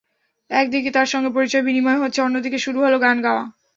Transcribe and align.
একদিকে 0.51 0.89
তার 0.91 1.07
সঙ্গে 1.07 1.29
পরিচয় 1.29 1.63
বিনিময় 1.65 1.99
হচ্ছে, 1.99 2.19
অন্যদিকে 2.21 2.59
শুরু 2.59 2.79
হলো 2.81 2.97
গান 2.99 3.17
গাওয়া। 3.23 3.43